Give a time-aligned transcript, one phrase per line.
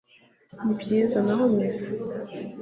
[0.63, 1.91] nibyiza naho mwe se